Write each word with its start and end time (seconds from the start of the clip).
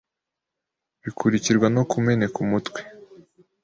Bikurikirwa 1.03 1.67
no 1.75 1.83
kumeneka 1.91 2.37
umutwe, 2.45 2.79